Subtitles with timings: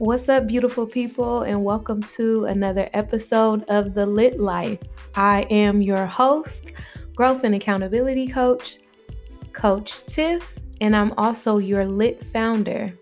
[0.00, 4.78] What's up, beautiful people, and welcome to another episode of The Lit Life.
[5.16, 6.70] I am your host,
[7.16, 8.78] growth and accountability coach,
[9.52, 12.96] Coach Tiff, and I'm also your Lit founder.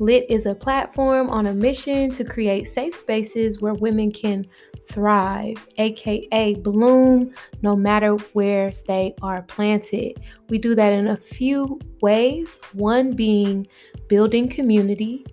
[0.00, 4.44] Lit is a platform on a mission to create safe spaces where women can
[4.88, 7.32] thrive, aka bloom,
[7.62, 10.20] no matter where they are planted.
[10.48, 13.68] We do that in a few ways one being
[14.08, 15.24] building community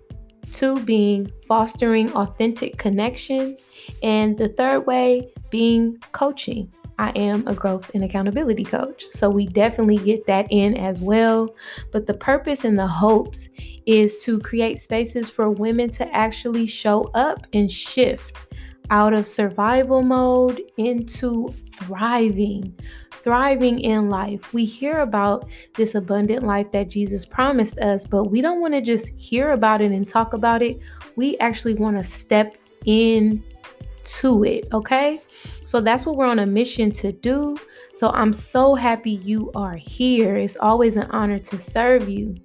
[0.52, 3.56] two being fostering authentic connection,
[4.02, 6.72] and the third way being coaching.
[6.98, 9.04] I am a growth and accountability coach.
[9.12, 11.54] So we definitely get that in as well.
[11.92, 13.48] But the purpose and the hopes
[13.86, 18.36] is to create spaces for women to actually show up and shift
[18.90, 22.78] out of survival mode into thriving,
[23.22, 24.52] thriving in life.
[24.52, 28.80] We hear about this abundant life that Jesus promised us, but we don't want to
[28.80, 30.78] just hear about it and talk about it.
[31.16, 33.42] We actually want to step in
[34.02, 35.20] to it, okay?
[35.64, 37.58] So that's what we're on a mission to do.
[37.94, 40.36] So I'm so happy you are here.
[40.36, 42.36] It's always an honor to serve you.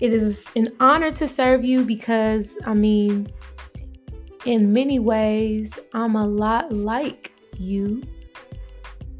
[0.00, 3.28] It is an honor to serve you because, I mean,
[4.44, 8.02] in many ways, I'm a lot like you.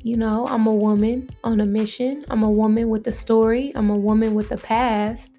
[0.02, 2.24] You know, I'm a woman on a mission.
[2.28, 3.72] I'm a woman with a story.
[3.76, 5.32] I'm a woman with a past.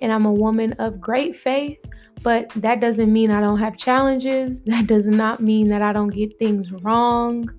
[0.00, 1.78] And I'm a woman of great faith.
[2.22, 4.60] But that doesn't mean I don't have challenges.
[4.66, 7.50] That does not mean that I don't get things wrong.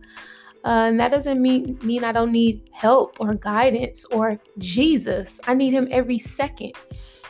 [0.66, 5.40] Uh, and that doesn't mean, mean I don't need help or guidance or Jesus.
[5.48, 6.74] I need him every second.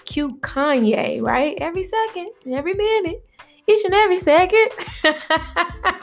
[0.05, 1.57] Cue Kanye, right?
[1.59, 3.23] Every second, every minute,
[3.67, 4.69] each and every second.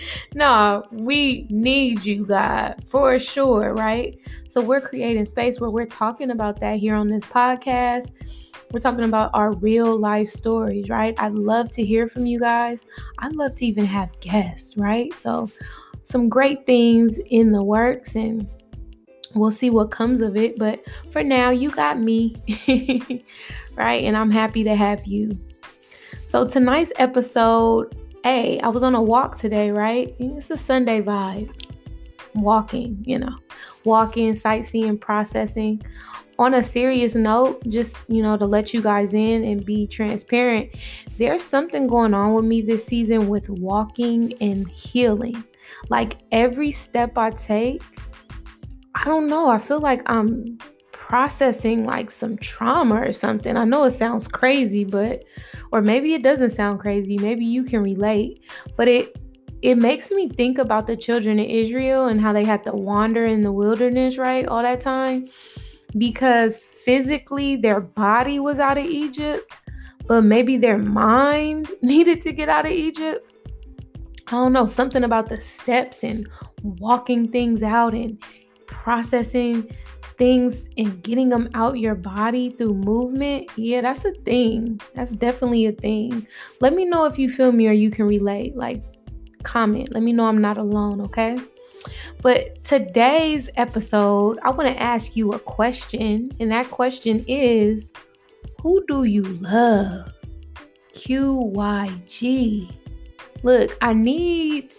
[0.34, 4.18] no, we need you, God, for sure, right?
[4.48, 8.10] So we're creating space where we're talking about that here on this podcast.
[8.70, 11.14] We're talking about our real life stories, right?
[11.18, 12.84] I'd love to hear from you guys.
[13.18, 15.12] I'd love to even have guests, right?
[15.14, 15.48] So,
[16.04, 18.48] some great things in the works, and
[19.34, 20.58] we'll see what comes of it.
[20.58, 20.82] But
[21.12, 22.34] for now, you got me,
[23.74, 24.04] right?
[24.04, 25.38] And I'm happy to have you.
[26.24, 27.96] So, tonight's episode
[28.28, 30.14] hey, I was on a walk today, right?
[30.18, 31.50] It's a Sunday vibe.
[32.34, 33.34] Walking, you know,
[33.84, 35.80] walking, sightseeing, processing.
[36.38, 40.68] On a serious note, just, you know, to let you guys in and be transparent,
[41.16, 45.42] there's something going on with me this season with walking and healing.
[45.88, 47.82] Like every step I take,
[48.94, 50.58] I don't know, I feel like I'm
[51.08, 53.56] processing like some trauma or something.
[53.56, 55.24] I know it sounds crazy, but
[55.72, 57.16] or maybe it doesn't sound crazy.
[57.16, 58.44] Maybe you can relate,
[58.76, 59.16] but it
[59.62, 63.24] it makes me think about the children of Israel and how they had to wander
[63.24, 64.46] in the wilderness, right?
[64.46, 65.28] All that time
[65.96, 69.50] because physically their body was out of Egypt,
[70.06, 73.32] but maybe their mind needed to get out of Egypt.
[74.26, 76.28] I don't know, something about the steps and
[76.62, 78.22] walking things out and
[78.66, 79.74] processing
[80.18, 84.80] things and getting them out your body through movement, yeah, that's a thing.
[84.94, 86.26] That's definitely a thing.
[86.60, 88.56] Let me know if you feel me or you can relate.
[88.56, 88.82] Like,
[89.44, 89.92] comment.
[89.92, 91.36] Let me know I'm not alone, okay?
[92.20, 97.92] But today's episode, I want to ask you a question, and that question is
[98.60, 100.12] Who do you love?
[100.92, 102.74] Cue YG.
[103.44, 104.72] Look, I need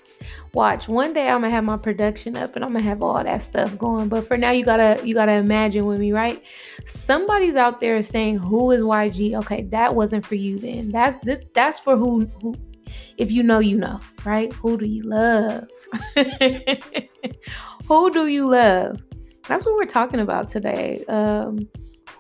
[0.53, 0.87] watch.
[0.87, 3.77] One day i'm gonna have my production up and i'm gonna have all that stuff
[3.77, 4.09] going.
[4.09, 6.41] But for now you gotta you gotta imagine with me right?
[6.85, 10.91] Somebody's out there saying who is yg okay that wasn't for you then.
[10.91, 12.55] That's this that's for who who
[13.17, 14.51] if you know you know right?
[14.53, 15.67] Who do you love?
[17.87, 19.01] Who do you love?
[19.47, 21.03] That's what we're talking about today.
[21.07, 21.67] Um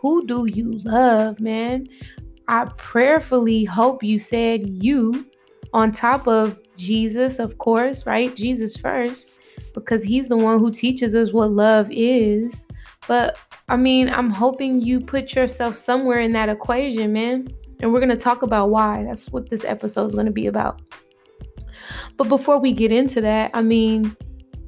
[0.01, 1.87] who do you love man?
[2.47, 5.27] I prayerfully hope you said you
[5.73, 8.33] on top of Jesus, of course, right?
[8.35, 9.33] Jesus first,
[9.73, 12.65] because he's the one who teaches us what love is.
[13.07, 17.49] But I mean, I'm hoping you put yourself somewhere in that equation, man.
[17.81, 19.03] And we're going to talk about why.
[19.03, 20.81] That's what this episode is going to be about.
[22.17, 24.15] But before we get into that, I mean,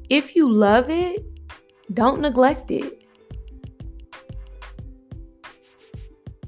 [0.09, 1.25] if you love it,
[1.93, 3.05] don't neglect it.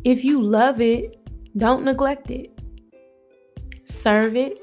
[0.03, 1.19] If you love it,
[1.57, 2.51] don't neglect it.
[3.85, 4.59] Serve it,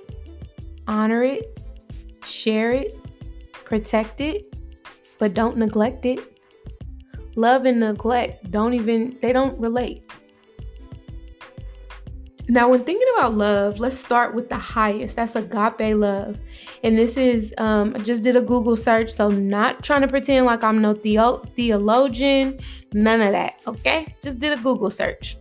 [0.90, 1.58] honor it,
[2.24, 2.98] share it,
[3.52, 4.54] protect it,
[5.18, 6.20] but don't neglect it.
[7.36, 10.02] Love and neglect don't even, they don't relate.
[12.48, 15.14] Now, when thinking about love, let's start with the highest.
[15.14, 16.36] That's agape love.
[16.82, 20.46] And this is, um, I just did a Google search, so not trying to pretend
[20.46, 22.58] like I'm no theo- theologian,
[22.92, 24.16] none of that, okay?
[24.20, 25.36] Just did a Google search.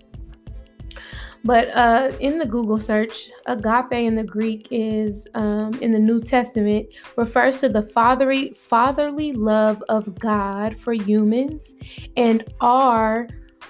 [1.44, 6.22] But uh, in the Google search, agape in the Greek is um, in the New
[6.22, 11.76] Testament refers to the fatherly fatherly love of God for humans,
[12.18, 13.28] and our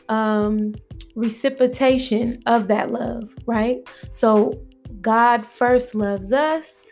[0.10, 0.74] um,
[1.16, 3.36] reciprocation of that love.
[3.46, 3.88] Right.
[4.14, 4.60] So
[5.02, 6.90] God first loves us.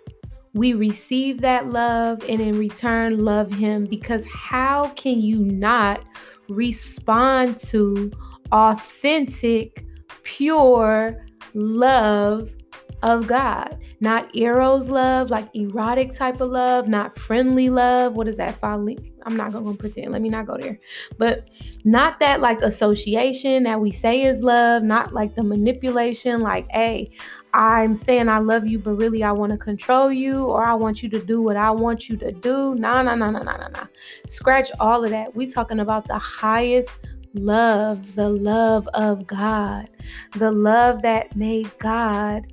[0.53, 6.03] We receive that love and in return love Him because how can you not
[6.49, 8.11] respond to
[8.51, 9.86] authentic?
[10.27, 12.53] Pure love
[13.01, 13.77] of God.
[13.99, 18.13] Not eros love, like erotic type of love, not friendly love.
[18.13, 18.57] What is that?
[18.57, 19.13] Folly.
[19.23, 20.11] I'm not gonna pretend.
[20.11, 20.79] Let me not go there.
[21.17, 21.49] But
[21.83, 27.11] not that like association that we say is love, not like the manipulation, like, hey,
[27.53, 31.01] I'm saying I love you, but really I want to control you or I want
[31.01, 32.75] you to do what I want you to do.
[32.75, 33.85] Nah, nah, nah, nah, nah, nah, nah.
[34.27, 35.35] Scratch all of that.
[35.35, 36.99] We talking about the highest
[37.33, 39.89] love, the love of God,
[40.33, 42.51] the love that made God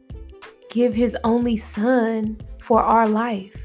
[0.71, 3.56] give his only son for our life.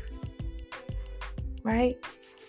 [1.64, 1.98] Right?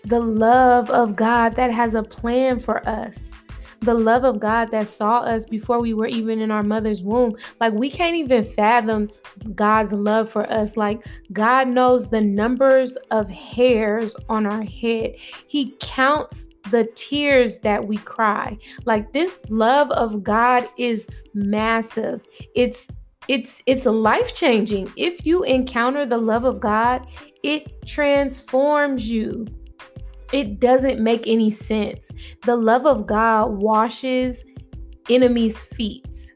[0.05, 3.33] The love of God that has a plan for us.
[3.81, 7.35] The love of God that saw us before we were even in our mother's womb.
[7.61, 9.11] Like, we can't even fathom
[9.55, 10.77] God's love for us.
[10.77, 15.15] Like, God knows the numbers of hairs on our head,
[15.47, 18.57] He counts the tears that we cry.
[18.85, 22.23] Like this love of God is massive.
[22.55, 22.89] It's
[23.29, 24.93] it's it's life-changing.
[24.97, 27.07] If you encounter the love of God,
[27.43, 29.47] it transforms you.
[30.33, 32.11] It doesn't make any sense.
[32.45, 34.45] The love of God washes
[35.09, 36.33] enemies' feet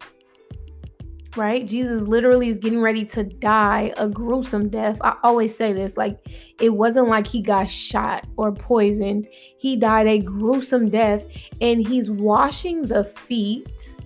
[1.36, 1.66] right?
[1.66, 4.98] Jesus literally is getting ready to die a gruesome death.
[5.02, 6.18] I always say this like,
[6.60, 9.28] it wasn't like he got shot or poisoned,
[9.58, 11.24] he died a gruesome death,
[11.60, 13.96] and he's washing the feet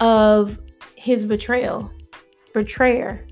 [0.00, 0.58] of
[0.94, 1.90] his betrayal,
[2.52, 3.26] betrayer.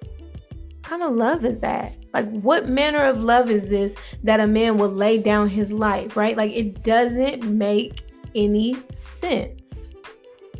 [0.00, 1.96] What kind of love is that?
[2.14, 6.16] Like, what manner of love is this that a man will lay down his life,
[6.16, 6.36] right?
[6.36, 8.04] Like, it doesn't make
[8.34, 9.92] any sense.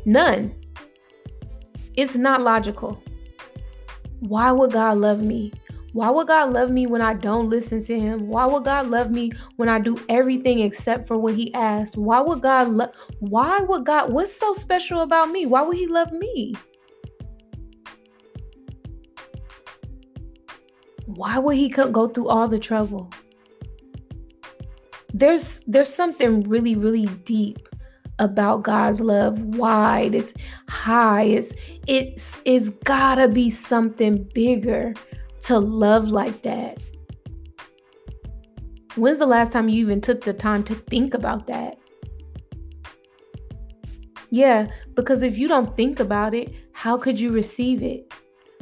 [0.05, 0.55] None.
[1.97, 3.03] It's not logical.
[4.21, 5.53] Why would God love me?
[5.93, 8.29] Why would God love me when I don't listen to him?
[8.29, 11.97] Why would God love me when I do everything except for what he asked?
[11.97, 12.91] Why would God love
[13.21, 15.47] Why would God What's so special about me?
[15.47, 16.55] Why would he love me?
[21.07, 23.11] Why would he go through all the trouble?
[25.15, 27.67] There's there's something really really deep
[28.19, 30.33] about God's love wide, it's
[30.69, 31.53] high, it's
[31.87, 34.95] it's it's gotta be something bigger
[35.43, 36.79] to love like that.
[38.97, 41.79] When's the last time you even took the time to think about that?
[44.31, 48.13] Yeah, because if you don't think about it, how could you receive it?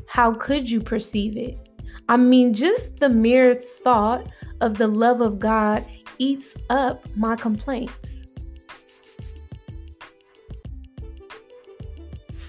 [0.06, 1.58] How could you perceive it?
[2.08, 4.28] I mean, just the mere thought
[4.60, 5.86] of the love of God
[6.18, 8.24] eats up my complaints.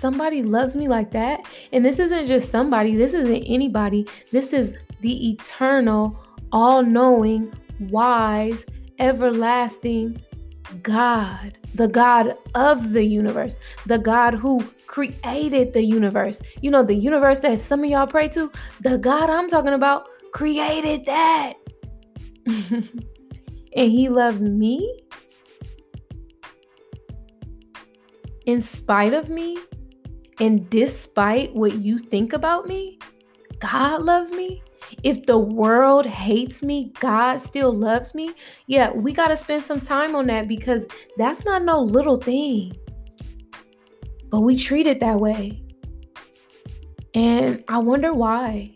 [0.05, 1.39] Somebody loves me like that.
[1.73, 4.07] And this isn't just somebody, this isn't anybody.
[4.31, 8.67] This is the eternal, all knowing, wise,
[8.99, 10.21] everlasting
[10.83, 13.57] God, the God of the universe,
[13.87, 16.39] the God who created the universe.
[16.61, 20.05] You know, the universe that some of y'all pray to, the God I'm talking about
[20.33, 21.53] created that.
[22.45, 22.91] and
[23.73, 25.01] He loves me
[28.45, 29.57] in spite of me
[30.39, 32.99] and despite what you think about me,
[33.59, 34.61] God loves me.
[35.03, 38.33] If the world hates me, God still loves me.
[38.67, 40.85] Yeah, we got to spend some time on that because
[41.17, 42.77] that's not no little thing.
[44.29, 45.61] But we treat it that way.
[47.13, 48.75] And I wonder why.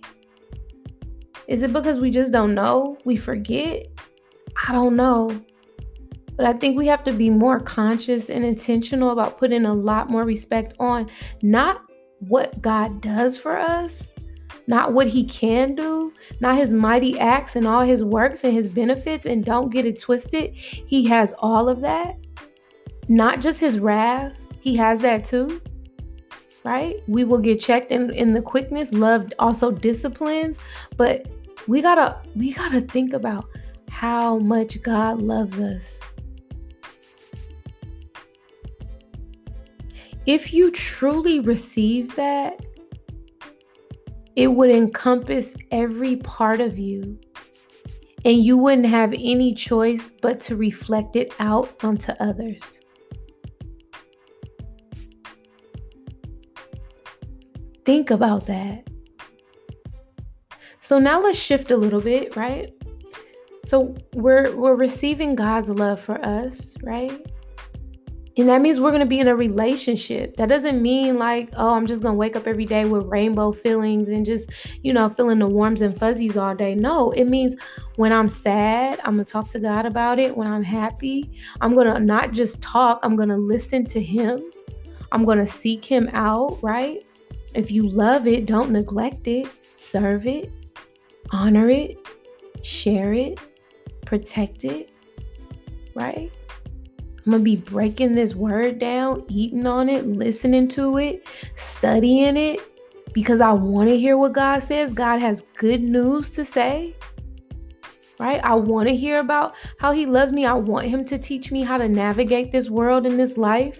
[1.47, 2.97] Is it because we just don't know?
[3.05, 3.87] We forget?
[4.67, 5.43] I don't know.
[6.39, 10.09] But I think we have to be more conscious and intentional about putting a lot
[10.09, 11.81] more respect on not
[12.19, 14.13] what God does for us,
[14.65, 18.69] not what He can do, not His mighty acts and all His works and His
[18.69, 19.25] benefits.
[19.25, 20.55] And don't get it twisted.
[20.55, 22.15] He has all of that,
[23.09, 24.31] not just His wrath,
[24.61, 25.61] He has that too.
[26.63, 27.03] Right?
[27.09, 28.93] We will get checked in, in the quickness.
[28.93, 30.57] Love also disciplines,
[30.95, 31.27] but
[31.67, 33.43] we gotta we gotta think about
[33.89, 35.99] how much God loves us.
[40.25, 42.65] If you truly receive that,
[44.35, 47.19] it would encompass every part of you.
[48.25, 52.79] And you wouldn't have any choice but to reflect it out onto others.
[57.85, 58.87] Think about that.
[60.79, 62.73] So now let's shift a little bit, right?
[63.65, 67.25] So we're we're receiving God's love for us, right?
[68.39, 70.37] And that means we're going to be in a relationship.
[70.37, 73.51] That doesn't mean like, oh, I'm just going to wake up every day with rainbow
[73.51, 76.73] feelings and just, you know, feeling the warms and fuzzies all day.
[76.73, 77.57] No, it means
[77.97, 80.37] when I'm sad, I'm going to talk to God about it.
[80.37, 81.29] When I'm happy,
[81.59, 84.41] I'm going to not just talk, I'm going to listen to Him.
[85.11, 87.05] I'm going to seek Him out, right?
[87.55, 90.49] If you love it, don't neglect it, serve it,
[91.31, 91.97] honor it,
[92.61, 93.37] share it,
[94.05, 94.91] protect it,
[95.93, 96.31] right?
[97.29, 102.59] I'm gonna be breaking this word down, eating on it, listening to it, studying it
[103.13, 104.93] because I want to hear what God says.
[104.93, 106.95] God has good news to say.
[108.19, 108.43] Right?
[108.43, 110.47] I want to hear about how He loves me.
[110.47, 113.79] I want Him to teach me how to navigate this world and this life.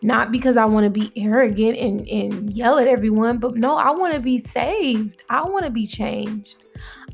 [0.00, 3.90] Not because I want to be arrogant and, and yell at everyone, but no, I
[3.90, 5.22] want to be saved.
[5.28, 6.64] I want to be changed.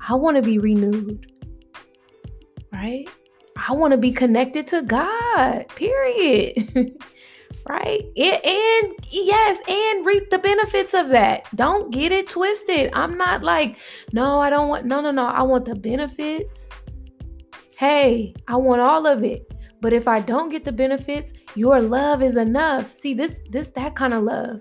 [0.09, 1.33] I want to be renewed.
[2.73, 3.09] Right?
[3.67, 6.69] I want to be connected to God, period.
[7.69, 8.03] right?
[8.17, 11.47] It, and yes, and reap the benefits of that.
[11.55, 12.91] Don't get it twisted.
[12.93, 13.79] I'm not like,
[14.13, 15.27] no, I don't want, no, no, no.
[15.27, 16.71] I want the benefits.
[17.77, 19.47] Hey, I want all of it.
[19.81, 22.97] But if I don't get the benefits, your love is enough.
[22.97, 24.61] See, this, this, that kind of love.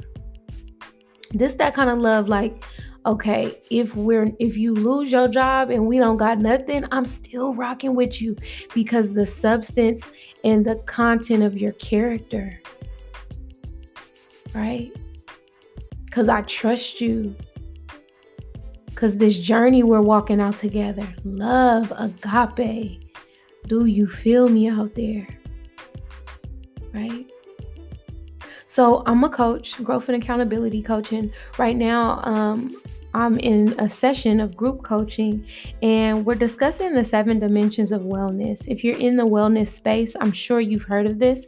[1.31, 2.63] This, that kind of love, like,
[3.05, 7.53] okay, if we're if you lose your job and we don't got nothing, I'm still
[7.53, 8.35] rocking with you
[8.73, 10.09] because the substance
[10.43, 12.61] and the content of your character.
[14.53, 14.91] Right?
[16.11, 17.35] Cuz I trust you.
[18.95, 21.07] Cuz this journey we're walking out together.
[21.23, 22.99] Love, agape.
[23.67, 25.27] Do you feel me out there?
[26.93, 27.31] Right?
[28.67, 31.33] So I'm a coach, growth and accountability coaching.
[31.57, 32.80] Right now, um,
[33.13, 35.45] I'm in a session of group coaching
[35.81, 38.67] and we're discussing the seven dimensions of wellness.
[38.67, 41.47] If you're in the wellness space, I'm sure you've heard of this.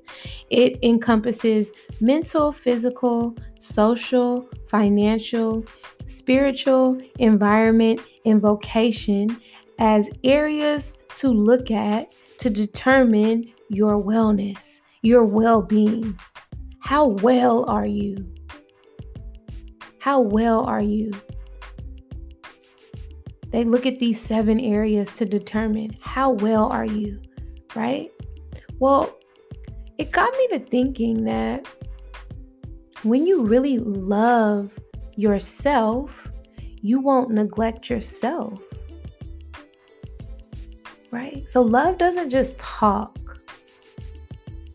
[0.49, 5.65] It encompasses mental, physical, social, financial,
[6.05, 9.39] spiritual, environment, and vocation
[9.79, 16.19] as areas to look at to determine your wellness, your well being.
[16.79, 18.27] How well are you?
[19.99, 21.13] How well are you?
[23.53, 27.21] They look at these seven areas to determine how well are you,
[27.75, 28.11] right?
[28.79, 29.15] Well,
[29.99, 31.67] it got me to thinking that
[33.03, 34.77] when you really love
[35.15, 36.27] yourself,
[36.81, 38.59] you won't neglect yourself.
[41.11, 41.47] Right?
[41.47, 43.37] So love doesn't just talk.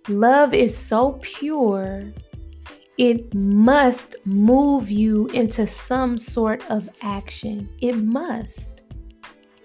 [0.08, 2.12] Love is so pure,
[2.98, 7.68] it must move you into some sort of action.
[7.80, 8.68] It must.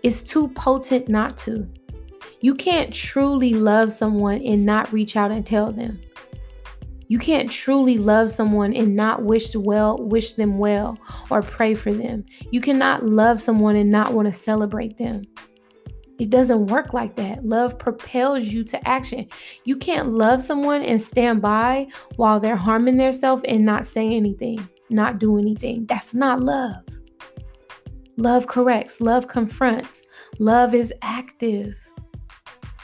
[0.04, 1.68] It's too potent not to.
[2.42, 6.00] You can't truly love someone and not reach out and tell them.
[7.08, 10.98] You can't truly love someone and not wish well, wish them well
[11.32, 12.26] or pray for them.
[12.52, 15.24] You cannot love someone and not want to celebrate them.
[16.20, 17.46] It doesn't work like that.
[17.46, 19.28] Love propels you to action.
[19.66, 24.68] You can't love someone and stand by while they're harming themselves and not say anything,
[24.90, 25.86] not do anything.
[25.86, 26.84] That's not love.
[28.18, 30.06] Love corrects, love confronts,
[30.38, 31.74] love is active.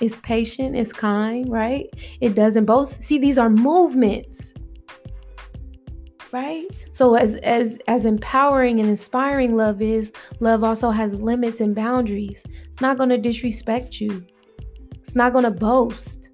[0.01, 1.87] It's patient, it's kind, right?
[2.19, 3.03] It doesn't boast.
[3.03, 4.53] See, these are movements
[6.31, 6.65] right?
[6.91, 12.43] So as as as empowering and inspiring love is love also has limits and boundaries.
[12.65, 14.25] It's not going to disrespect you.
[14.95, 16.29] It's not going to boast.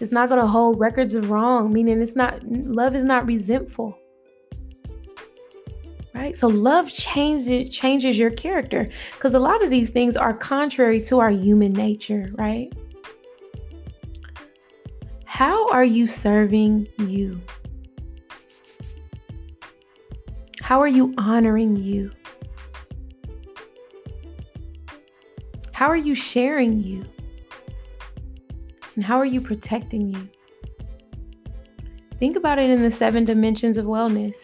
[0.00, 3.98] It's not going to hold records of wrong meaning it's not love is not resentful.
[6.14, 6.34] Right?
[6.34, 11.20] So love changes changes your character because a lot of these things are contrary to
[11.20, 12.72] our human nature right?
[15.24, 17.40] How are you serving you
[20.68, 22.10] How are you honoring you?
[25.72, 27.06] How are you sharing you?
[28.94, 30.28] And how are you protecting you?
[32.18, 34.36] Think about it in the seven dimensions of wellness.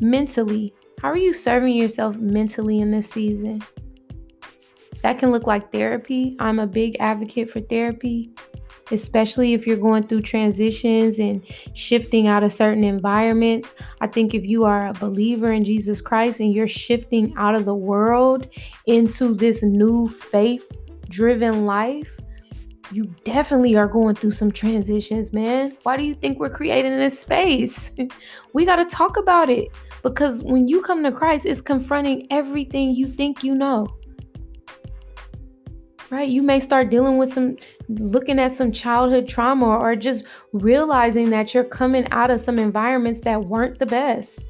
[0.00, 3.62] Mentally, how are you serving yourself mentally in this season?
[5.02, 6.36] That can look like therapy.
[6.38, 8.30] I'm a big advocate for therapy
[8.90, 11.42] especially if you're going through transitions and
[11.74, 13.72] shifting out of certain environments.
[14.00, 17.64] I think if you are a believer in Jesus Christ and you're shifting out of
[17.64, 18.48] the world
[18.86, 20.70] into this new faith
[21.08, 22.18] driven life,
[22.92, 25.76] you definitely are going through some transitions, man.
[25.82, 27.90] Why do you think we're creating this space?
[28.52, 29.68] we got to talk about it
[30.02, 33.86] because when you come to Christ, it's confronting everything you think you know.
[36.10, 36.28] Right?
[36.28, 37.56] You may start dealing with some,
[37.88, 43.20] looking at some childhood trauma or just realizing that you're coming out of some environments
[43.20, 44.44] that weren't the best.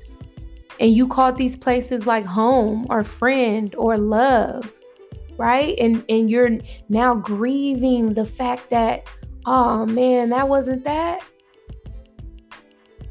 [0.79, 4.73] And you called these places like home or friend or love
[5.39, 5.75] right?
[5.79, 9.07] And and you're now grieving the fact that
[9.45, 11.23] oh man that wasn't that.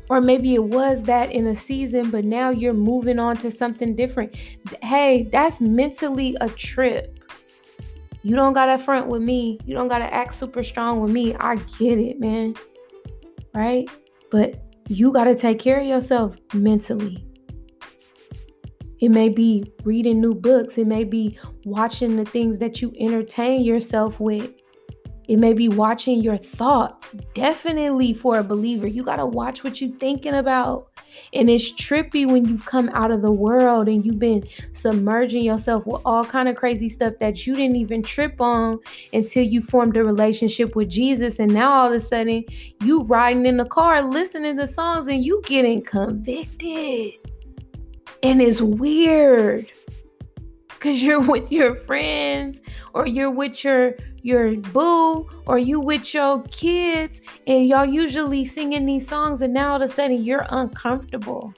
[0.07, 3.95] Or maybe it was that in a season but now you're moving on to something
[3.95, 4.35] different.
[4.81, 7.14] Hey that's mentally a trip
[8.25, 9.59] you don't gotta front with me.
[9.65, 11.35] You don't gotta act super strong with me.
[11.35, 12.55] I get it man.
[13.53, 13.87] Right?
[14.31, 17.23] But you gotta take care of yourself mentally.
[18.99, 20.79] It may be reading new books.
[20.79, 24.49] It may be watching the things that you entertain yourself with.
[25.27, 27.11] It may be watching your thoughts.
[27.33, 30.87] Definitely for a believer, you got to watch what you're thinking about.
[31.33, 35.85] And it's trippy when you've come out of the world and you've been submerging yourself
[35.85, 38.79] with all kind of crazy stuff that you didn't even trip on
[39.13, 41.39] until you formed a relationship with Jesus.
[41.39, 42.43] And now all of a sudden
[42.81, 47.13] you riding in the car listening to songs and you getting convicted.
[48.23, 49.71] And it's weird
[50.67, 52.61] because you're with your friends
[52.93, 58.83] or you're with your your boo or you with your kids and y'all usually singing
[58.83, 61.53] these songs and now all of a sudden you're uncomfortable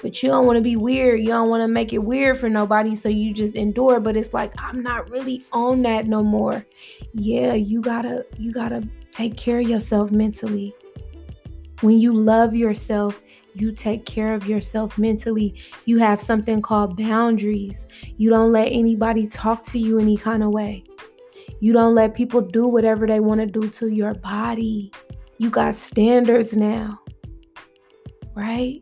[0.00, 2.48] but you don't want to be weird you don't want to make it weird for
[2.48, 6.64] nobody so you just endure but it's like i'm not really on that no more
[7.12, 8.82] yeah you gotta you gotta
[9.12, 10.74] take care of yourself mentally
[11.82, 13.20] when you love yourself
[13.52, 15.60] you take care of yourself mentally.
[15.84, 17.86] You have something called boundaries.
[18.16, 20.84] You don't let anybody talk to you any kind of way.
[21.60, 24.92] You don't let people do whatever they want to do to your body.
[25.38, 27.00] You got standards now,
[28.34, 28.80] right?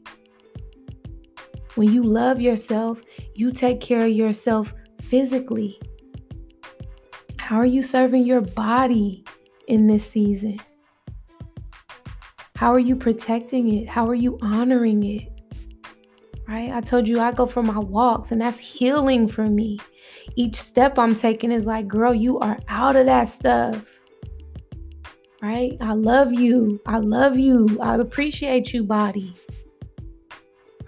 [1.75, 3.03] When you love yourself,
[3.35, 5.81] you take care of yourself physically.
[7.39, 9.25] How are you serving your body
[9.69, 10.59] in this season?
[12.57, 13.89] How are you protecting it?
[13.89, 15.29] How are you honoring it?
[16.49, 16.73] Right?
[16.73, 19.79] I told you I go for my walks, and that's healing for me.
[20.35, 24.01] Each step I'm taking is like, girl, you are out of that stuff.
[25.43, 25.77] Right?
[25.81, 26.81] I love you.
[26.87, 27.79] I love you.
[27.81, 29.35] I appreciate you, body.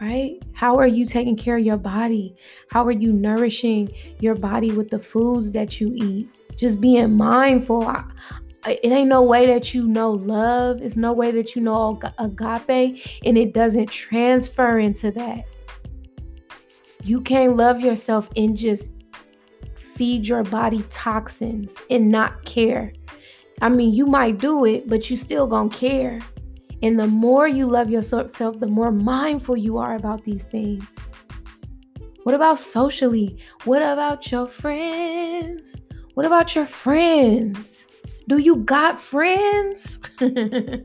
[0.01, 0.43] Right?
[0.55, 2.35] How are you taking care of your body?
[2.71, 6.29] How are you nourishing your body with the foods that you eat?
[6.57, 7.87] Just being mindful.
[7.87, 8.05] I,
[8.65, 10.83] it ain't no way that you know love.
[10.83, 15.45] It's no way that you know agape, and it doesn't transfer into that.
[17.05, 18.91] You can't love yourself and just
[19.99, 22.93] feed your body toxins and not care.
[23.61, 26.21] I mean, you might do it, but you still gonna care.
[26.85, 30.85] And the more you love yourself, the more mindful you are about these things.
[32.23, 33.43] What about socially?
[33.65, 35.75] What about your friends?
[36.15, 37.85] What about your friends?
[38.29, 39.99] Do you got friends?
[40.19, 40.85] do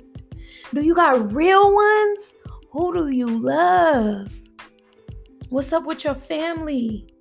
[0.74, 2.34] you got real ones?
[2.72, 4.34] Who do you love?
[5.50, 7.13] What's up with your family?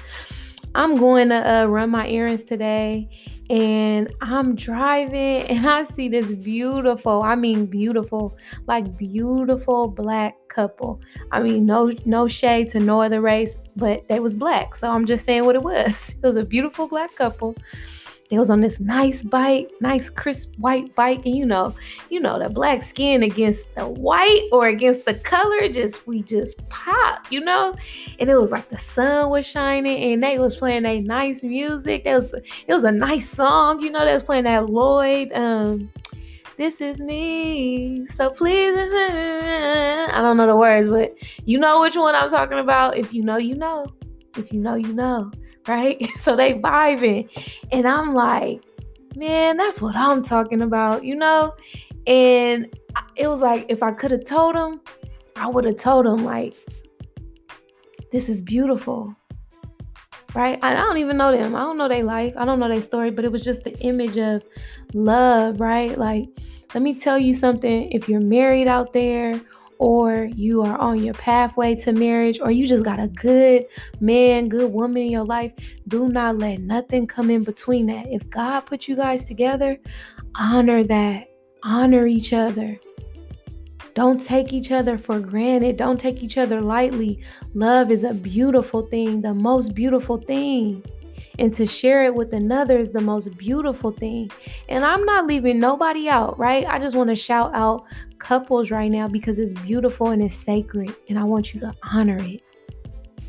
[0.75, 3.09] I'm going to uh, run my errands today
[3.49, 11.01] and I'm driving and I see this beautiful, I mean beautiful, like beautiful black couple.
[11.31, 14.75] I mean no no shade to no other race, but they was black.
[14.75, 16.15] So I'm just saying what it was.
[16.23, 17.55] It was a beautiful black couple
[18.29, 21.73] they was on this nice bike, nice crisp white bike, and you know,
[22.11, 26.67] you know, the black skin against the white or against the color, just we just
[26.69, 27.75] pop, you know.
[28.19, 32.03] And it was like the sun was shining, and they was playing a nice music.
[32.03, 34.05] That was it was a nice song, you know.
[34.05, 35.31] They was playing that Lloyd.
[35.33, 35.91] Um,
[36.55, 38.05] this is me.
[38.07, 41.15] So please, I don't know the words, but
[41.45, 42.95] you know which one I'm talking about.
[42.95, 43.87] If you know, you know.
[44.37, 45.31] If you know, you know
[45.69, 46.09] right?
[46.17, 47.29] So they vibing.
[47.71, 48.61] And I'm like,
[49.15, 51.55] man, that's what I'm talking about, you know?
[52.07, 52.75] And
[53.15, 54.81] it was like, if I could have told him,
[55.35, 56.55] I would have told him, like,
[58.11, 59.15] this is beautiful.
[60.35, 60.59] Right?
[60.61, 61.55] I don't even know them.
[61.55, 62.33] I don't know their life.
[62.37, 64.43] I don't know their story, but it was just the image of
[64.93, 65.97] love, right?
[65.97, 66.27] Like,
[66.73, 67.91] let me tell you something.
[67.91, 69.39] If you're married out there
[69.79, 73.65] or you are on your pathway to marriage, or you just got a good
[73.99, 75.53] man, good woman in your life,
[75.87, 78.05] do not let nothing come in between that.
[78.11, 79.79] If God put you guys together,
[80.35, 81.29] honor that,
[81.63, 82.77] honor each other.
[83.95, 85.77] Don't take each other for granted.
[85.77, 87.23] Don't take each other lightly.
[87.53, 90.83] Love is a beautiful thing, the most beautiful thing
[91.39, 94.29] and to share it with another is the most beautiful thing.
[94.67, 96.65] And I'm not leaving nobody out, right?
[96.67, 97.85] I just want to shout out
[98.19, 102.17] couples right now because it's beautiful and it's sacred, and I want you to honor
[102.19, 102.43] it.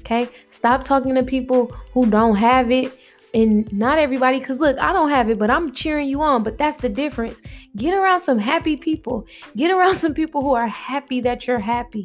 [0.01, 0.29] Okay?
[0.51, 2.93] Stop talking to people who don't have it.
[3.33, 6.43] And not everybody, because look, I don't have it, but I'm cheering you on.
[6.43, 7.41] But that's the difference.
[7.77, 9.29] Get around some happy people.
[9.57, 12.05] Get around some people who are happy that you're happy.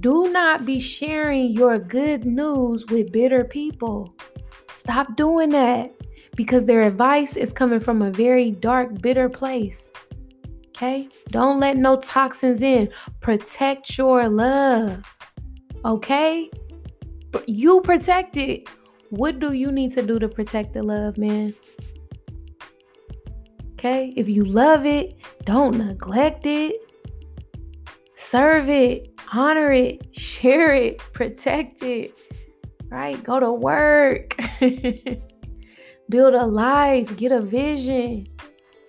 [0.00, 4.12] Do not be sharing your good news with bitter people.
[4.70, 5.92] Stop doing that
[6.36, 9.90] because their advice is coming from a very dark, bitter place.
[10.68, 11.08] Okay?
[11.30, 12.88] Don't let no toxins in.
[13.20, 15.02] Protect your love.
[15.84, 16.50] Okay?
[17.46, 18.68] You protect it.
[19.10, 21.54] What do you need to do to protect the love, man?
[23.72, 24.12] Okay?
[24.16, 26.76] If you love it, don't neglect it.
[28.16, 32.12] Serve it, honor it, share it, protect it
[32.90, 33.22] right?
[33.22, 34.36] Go to work,
[36.08, 38.26] build a life, get a vision,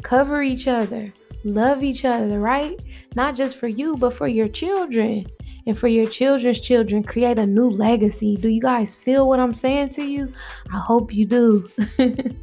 [0.03, 2.79] cover each other, love each other, right?
[3.15, 5.25] Not just for you, but for your children
[5.65, 7.03] and for your children's children.
[7.03, 8.37] Create a new legacy.
[8.37, 10.31] Do you guys feel what I'm saying to you?
[10.73, 11.69] I hope you do.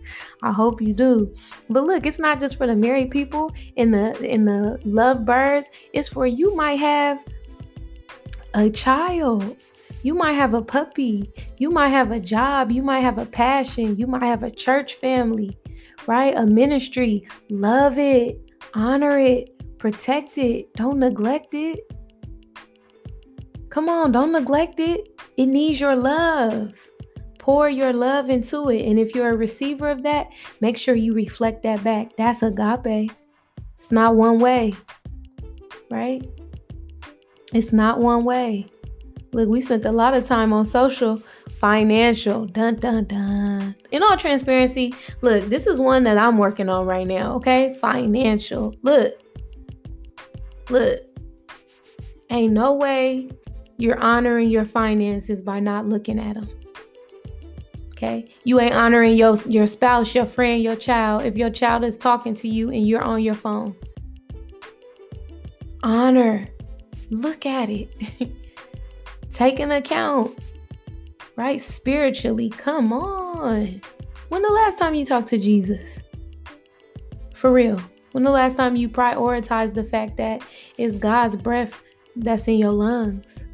[0.42, 1.34] I hope you do.
[1.68, 5.70] But look, it's not just for the married people in the in the love birds.
[5.92, 7.22] It's for you might have
[8.54, 9.56] a child
[10.02, 11.32] you might have a puppy.
[11.59, 12.70] You might have a job.
[12.70, 13.96] You might have a passion.
[13.96, 15.59] You might have a church family,
[16.06, 16.37] right?
[16.37, 17.26] A ministry.
[17.50, 18.40] Love it,
[18.74, 20.72] honor it, protect it.
[20.74, 21.80] Don't neglect it.
[23.70, 25.20] Come on, don't neglect it.
[25.37, 26.72] It needs your love.
[27.38, 28.87] Pour your love into it.
[28.87, 30.28] And if you're a receiver of that,
[30.61, 32.16] make sure you reflect that back.
[32.16, 33.12] That's agape.
[33.78, 34.74] It's not one way,
[35.90, 36.28] right?
[37.52, 38.68] It's not one way.
[39.37, 41.18] Look, we spent a lot of time on social,
[41.59, 43.75] financial, dun dun dun.
[43.90, 47.77] In all transparency, look, this is one that I'm working on right now, okay?
[47.79, 48.75] Financial.
[48.81, 49.20] Look,
[50.70, 51.01] look,
[52.31, 53.29] ain't no way
[53.77, 56.49] you're honoring your finances by not looking at them.
[57.90, 58.33] Okay?
[58.44, 62.35] You ain't honoring your, your spouse, your friend, your child if your child is talking
[62.37, 63.77] to you and you're on your phone.
[65.83, 66.49] Honor.
[67.11, 67.90] Look at it.
[69.37, 70.38] Take an account,
[71.37, 71.61] right?
[71.61, 72.49] Spiritually.
[72.49, 73.83] Come on.
[74.31, 75.99] When the last time you talked to Jesus?
[77.35, 77.79] For real.
[78.12, 80.42] When the last time you prioritized the fact that
[80.79, 81.83] it's God's breath
[82.16, 83.44] that's in your lungs?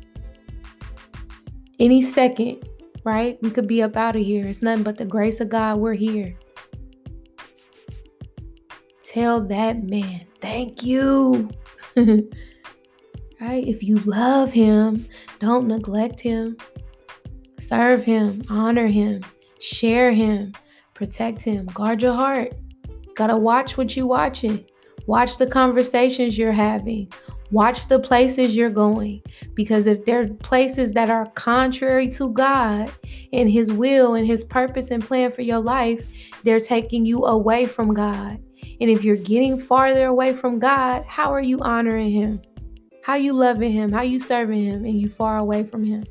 [1.81, 2.63] Any second,
[3.03, 3.37] right?
[3.43, 4.47] We could be up out of here.
[4.47, 5.81] It's nothing but the grace of God.
[5.81, 6.39] We're here.
[9.03, 11.51] Tell that man, thank you.
[13.43, 13.67] right?
[13.67, 15.05] If you love him,
[15.41, 16.57] don't neglect him.
[17.59, 19.23] Serve him, honor him,
[19.61, 20.53] share him,
[20.95, 22.53] protect him, guard your heart.
[23.17, 24.65] Gotta watch what you're watching.
[25.07, 27.13] Watch the conversations you're having.
[27.51, 29.23] Watch the places you're going.
[29.55, 32.93] Because if they're places that are contrary to God
[33.33, 36.09] and His will and His purpose and plan for your life,
[36.45, 38.39] they're taking you away from God.
[38.81, 42.41] And if you're getting farther away from God, how are you honoring Him?
[43.03, 43.91] How you loving him?
[43.91, 46.05] How you serving him and you far away from him?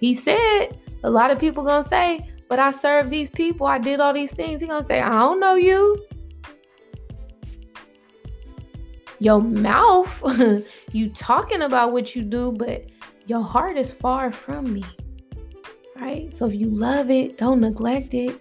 [0.00, 3.66] He said, a lot of people gonna say, but I serve these people.
[3.66, 4.60] I did all these things.
[4.60, 6.04] He gonna say, I don't know you.
[9.18, 10.22] Your mouth,
[10.92, 12.86] you talking about what you do, but
[13.26, 14.84] your heart is far from me.
[15.96, 16.32] Right?
[16.32, 18.40] So if you love it, don't neglect it.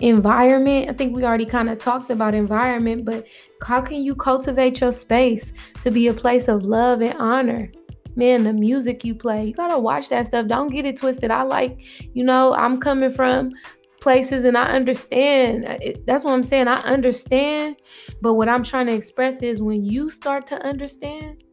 [0.00, 3.26] Environment, I think we already kind of talked about environment, but
[3.62, 7.70] how can you cultivate your space to be a place of love and honor?
[8.16, 10.46] man, the music you play, you gotta watch that stuff.
[10.46, 11.30] Don't get it twisted.
[11.30, 13.52] I like, you know, I'm coming from
[14.00, 15.66] places and I understand.
[15.66, 16.68] Uh, that's what I'm saying.
[16.68, 17.76] I understand.
[18.22, 21.44] But what I'm trying to express is when you start to understand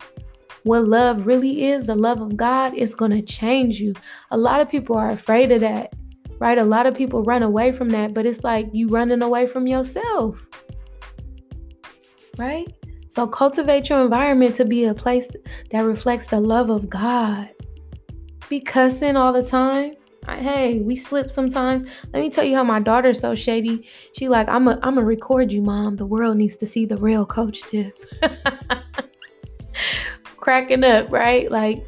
[0.63, 3.93] what love really is, the love of God, it's gonna change you.
[4.31, 5.93] A lot of people are afraid of that,
[6.39, 6.57] right?
[6.57, 9.67] A lot of people run away from that, but it's like you running away from
[9.67, 10.45] yourself,
[12.37, 12.71] right?
[13.09, 15.29] So cultivate your environment to be a place
[15.69, 17.49] that reflects the love of God.
[18.49, 19.93] Be cussing all the time.
[20.27, 21.83] Hey, we slip sometimes.
[22.13, 23.87] Let me tell you how my daughter's so shady.
[24.13, 25.97] She like, I'm a I'm a record you, mom.
[25.97, 27.93] The world needs to see the real coach Tiff.
[30.37, 31.51] Cracking up, right?
[31.51, 31.85] Like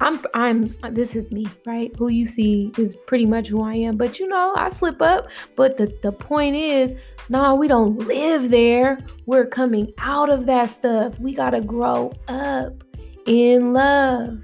[0.00, 1.94] I'm I'm this is me, right?
[1.96, 3.96] Who you see is pretty much who I am.
[3.96, 5.28] But you know, I slip up.
[5.56, 6.94] But the, the point is,
[7.28, 8.98] no, we don't live there.
[9.26, 11.18] We're coming out of that stuff.
[11.18, 12.84] We gotta grow up
[13.26, 14.40] in love.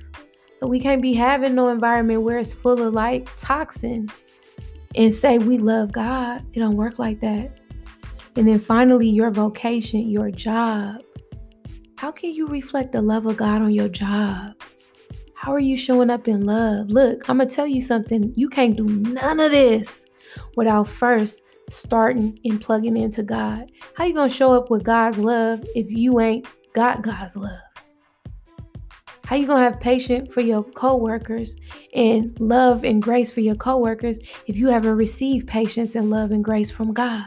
[0.60, 4.28] So we can't be having no environment where it's full of like toxins
[4.94, 6.44] and say we love God.
[6.52, 7.58] It don't work like that.
[8.36, 11.02] And then finally, your vocation, your job.
[11.96, 14.54] How can you reflect the love of God on your job?
[15.44, 16.88] How are you showing up in love?
[16.88, 18.32] Look, I'm going to tell you something.
[18.34, 20.06] You can't do none of this
[20.56, 23.70] without first starting and plugging into God.
[23.92, 27.60] How you going to show up with God's love if you ain't got God's love?
[29.26, 31.56] How you going to have patience for your coworkers
[31.92, 36.42] and love and grace for your coworkers if you haven't received patience and love and
[36.42, 37.26] grace from God?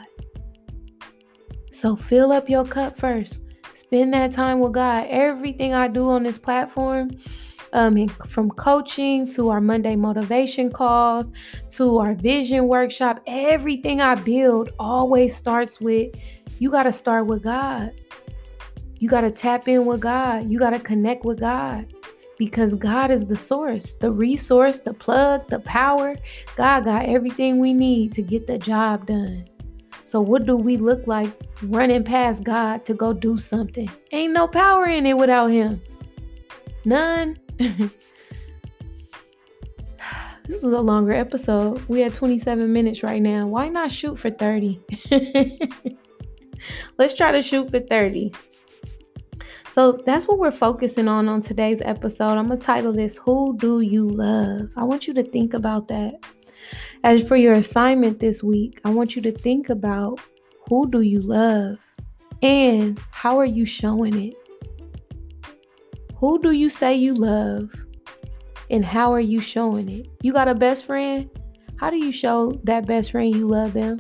[1.72, 3.44] So fill up your cup first.
[3.76, 5.06] Spend that time with God.
[5.08, 7.12] Everything I do on this platform
[7.74, 11.30] um, from coaching to our Monday motivation calls
[11.72, 13.22] to our vision workshop.
[13.28, 16.16] Everything I build always starts with
[16.60, 17.92] you got to start with God.
[19.00, 20.50] You got to tap in with God.
[20.50, 21.94] You got to connect with God
[22.38, 26.16] because God is the source, the resource, the plug, the power.
[26.56, 29.46] God got everything we need to get the job done.
[30.06, 31.32] So, what do we look like
[31.64, 33.90] running past God to go do something?
[34.12, 35.82] Ain't no power in it without Him.
[36.86, 37.38] None.
[37.58, 37.92] This
[40.48, 41.82] was a longer episode.
[41.88, 43.48] We had 27 minutes right now.
[43.48, 44.80] Why not shoot for 30?
[46.98, 48.34] Let's try to shoot for 30.
[49.72, 52.38] So that's what we're focusing on on today's episode.
[52.38, 54.70] I'm going to title this Who Do You Love?
[54.76, 56.16] I want you to think about that.
[57.04, 60.20] As for your assignment this week, I want you to think about
[60.68, 61.78] who do you love
[62.42, 64.36] and how are you showing it?
[66.18, 67.70] Who do you say you love?
[68.72, 70.08] And how are you showing it?
[70.24, 71.30] You got a best friend?
[71.80, 74.00] How do you show that best friend you love them?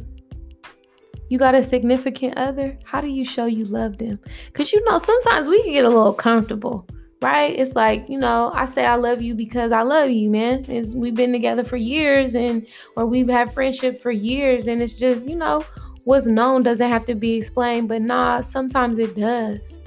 [1.29, 2.79] You got a significant other?
[2.85, 4.19] How do you show you love them?
[4.47, 6.87] Because you know, sometimes we can get a little comfortable,
[7.21, 7.55] right?
[7.55, 10.65] It's like, you know, I say I love you because I love you, man.
[10.67, 14.93] It's, we've been together for years and or we've had friendship for years and it's
[14.93, 15.63] just, you know,
[16.05, 19.81] what's known doesn't have to be explained, but nah, sometimes it does.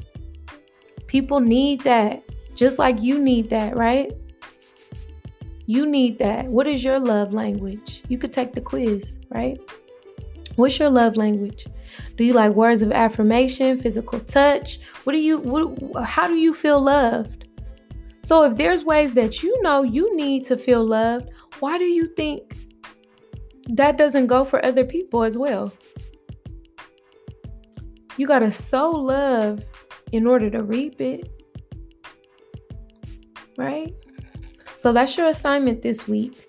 [1.11, 2.23] People need that,
[2.55, 4.13] just like you need that, right?
[5.67, 6.47] You need that.
[6.47, 8.05] What is your love language?
[8.07, 9.59] You could take the quiz, right?
[10.55, 11.67] What's your love language?
[12.17, 14.79] Do you like words of affirmation, physical touch?
[15.03, 17.49] What do you what, how do you feel loved?
[18.23, 22.07] So if there's ways that you know you need to feel loved, why do you
[22.15, 22.57] think
[23.71, 25.73] that doesn't go for other people as well?
[28.17, 29.67] You got to so love
[30.13, 31.29] in order to reap it.
[33.57, 33.95] Right?
[34.75, 36.47] So that's your assignment this week.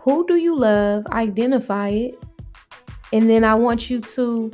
[0.00, 1.06] Who do you love?
[1.08, 2.22] Identify it.
[3.12, 4.52] And then I want you to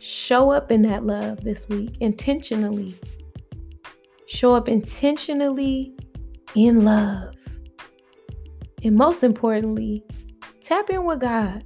[0.00, 2.96] show up in that love this week intentionally.
[4.26, 5.94] Show up intentionally
[6.54, 7.34] in love.
[8.82, 10.02] And most importantly,
[10.62, 11.64] tap in with God.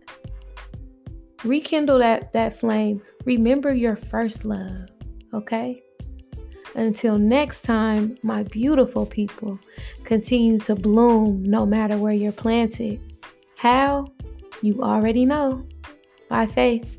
[1.45, 3.01] Rekindle that that flame.
[3.27, 4.89] Remember your first love,
[5.35, 5.83] okay?
[6.77, 9.59] Until next time, my beautiful people,
[10.05, 13.01] continue to bloom no matter where you're planted.
[13.57, 14.07] How?
[14.63, 15.67] You already know.
[16.29, 16.99] By faith.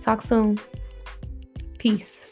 [0.00, 0.58] Talk soon.
[1.78, 2.25] Peace.